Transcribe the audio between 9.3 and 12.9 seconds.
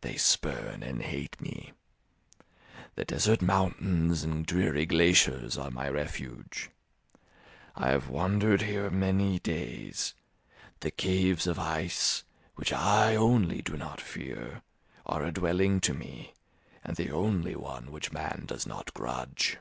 days; the caves of ice, which